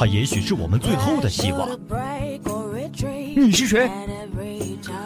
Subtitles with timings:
[0.00, 1.68] 他也许是我们最后的希望。
[3.36, 3.86] 你是谁？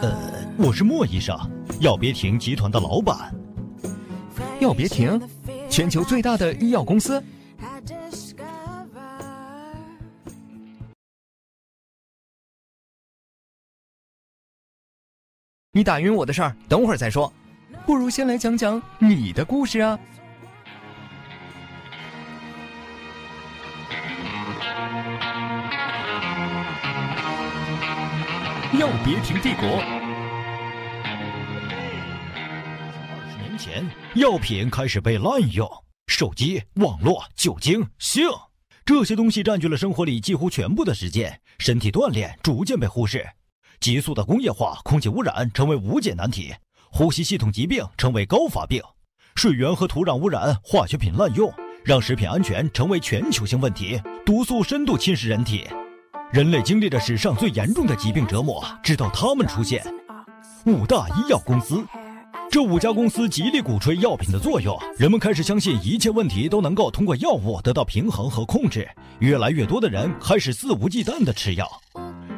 [0.01, 1.37] 呃，我是莫医生，
[1.81, 3.35] 药别停集团的老板。
[4.61, 5.21] 药别停，
[5.69, 7.21] 全球最大的医药公司。
[15.73, 17.33] 你打晕我的事儿，等会儿再说。
[17.85, 19.99] 不如先来讲讲你的故事啊。
[28.77, 29.67] 药别停帝国。
[33.09, 35.69] 二十年前，药品开始被滥用，
[36.07, 38.27] 手机、网络、酒精、性
[38.83, 43.25] 这些东西占据了生活里几乎全部的时间，身体锻炼逐渐被忽视。
[43.79, 46.53] 急速的工业化、空气污染成为无解难题，
[46.91, 48.81] 呼吸系统疾病成为高发病，
[49.35, 55.65] 水源和土壤污染、化学品滥用让食品安全成为全球性问题，毒素深度侵蚀人体。
[56.35, 59.81] 人类经历着史上最严重的疾病折磨，直到他们出现。
[60.65, 61.81] 五大医药公司，
[62.51, 68.85] 这五家公司极力鼓吹药品的作用，人们开始相信一切问题都能够通过药物得到平衡和控制。
[69.19, 71.65] 越来越多的人开始肆无忌惮地吃药。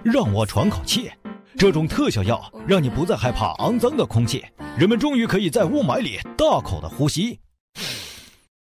[0.04, 1.10] 让我喘口气，
[1.58, 4.46] 这种特效药让你不再害怕肮脏的空气，
[4.78, 7.40] 人们终于可以在雾霾里大口的呼吸。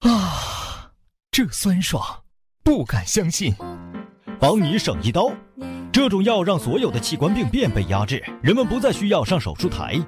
[0.00, 0.90] 啊，
[1.30, 2.02] 这酸爽，
[2.64, 3.54] 不敢相信。
[4.40, 5.30] 帮你省一刀，
[5.92, 10.00] 这种药让所有的器官病变被压制，人们不再需要上手术台。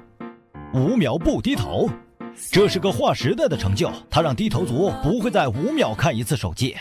[0.73, 1.87] 五秒不低头，
[2.51, 6.75] 这是个划时代的成就，它让低头族不会在五秒看一次手机。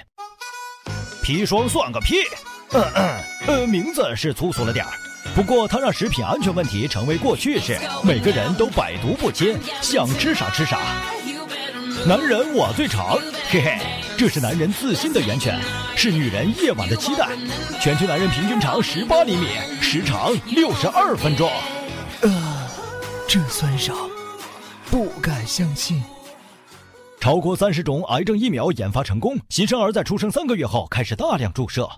[1.22, 2.14] 砒霜算个屁，
[2.72, 4.90] 嗯嗯，呃，名字是粗俗了点儿，
[5.34, 10.80] 不过它让食品安全问题成为过去式，每个人都百毒不侵，想吃啥吃啥。
[12.06, 13.18] 男人我最长，
[13.50, 14.01] 嘿嘿。
[14.16, 15.60] 这是男人自信的源泉，
[15.96, 17.28] 是女人夜晚的期待。
[17.80, 19.46] 全球男人平均长十八厘米，
[19.80, 21.50] 时长六十二分钟。
[22.20, 22.68] 呃，
[23.28, 23.98] 这酸爽，
[24.90, 26.00] 不敢相信。
[27.18, 31.88] 超过三十种癌症疫苗研发成功，新生儿在出生三个月后开始大量注射。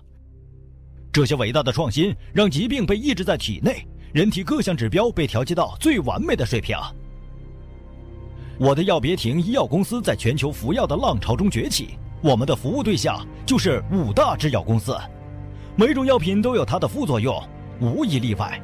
[1.11, 6.75] 这些伟大的创新让疾病被抑制在体内，人体各项指标被调节到最完美的水平。
[8.57, 11.97] 我的药别停医药公司在全球服药的浪潮中崛起。
[12.25, 14.97] 我们的服务对象就是五大制药公司，
[15.75, 17.39] 每种药品都有它的副作用，
[17.79, 18.59] 无一例外。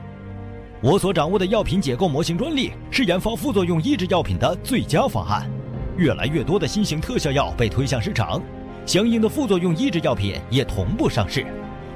[0.82, 5.48] 我所掌握的药品结构模型专利是研发副作用抑制药品的最佳方案。
[5.96, 8.42] 越来越多的新型特效药被推向市场，
[8.88, 11.46] 相应的副作用抑制药品也同步上市。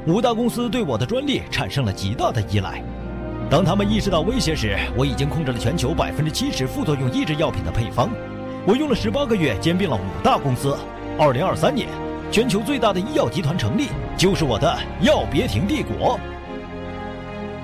[0.05, 2.83] 五大公司对我的专利产生了极大的依赖。
[3.49, 8.07] 当他们意识到威胁时，我已经控制了全球百分之七十副作用抑制药品的配方。
[8.67, 10.77] 我用了十八个月兼并了五大公司。
[11.17, 11.87] 二零二三年，
[12.29, 13.87] 全球最大的医药集团成立，
[14.17, 16.19] 就是我的药别停帝国。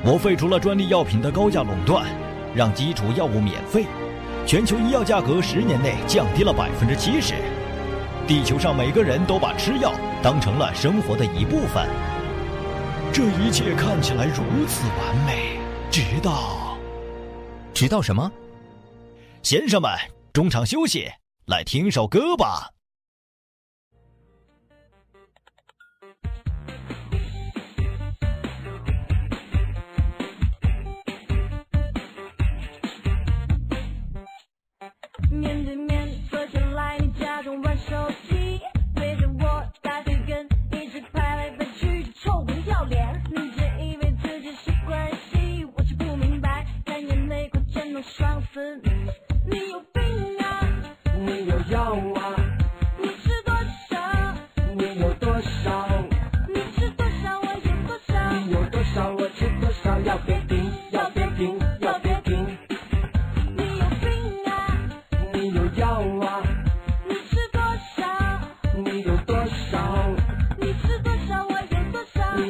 [0.06, 2.06] 我废除了专利药品的高价垄断，
[2.56, 3.85] 让基础药物免费，
[4.47, 7.34] 全球医药价格十年内降低了百分之七十。
[8.25, 9.91] 地球上每个人都把吃药
[10.23, 11.85] 当成了生活的一部分。
[13.11, 15.59] 这一切看起来如此完美，
[15.91, 16.78] 直到……
[17.73, 18.31] 直到什么？
[19.44, 19.91] 先生们，
[20.31, 21.09] 中场休息，
[21.47, 22.69] 来听首歌吧。
[35.31, 35.91] 面对面。